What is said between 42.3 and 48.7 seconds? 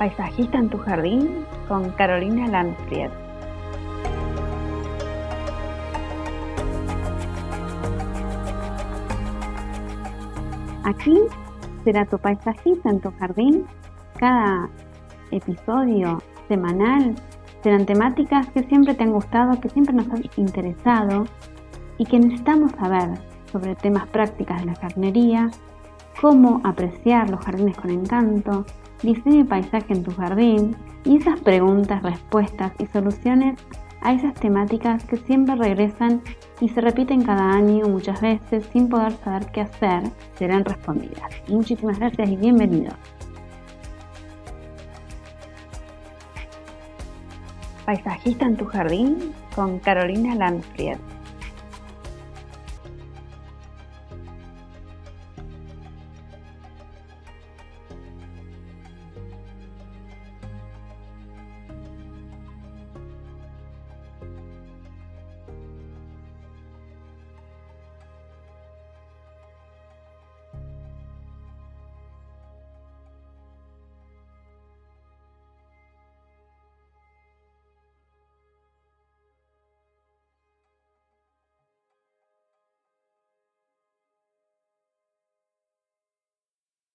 y bienvenidos. Paisajista en tu